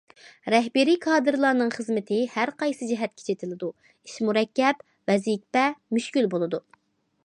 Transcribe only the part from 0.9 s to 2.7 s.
كادىرلارنىڭ خىزمىتى ھەر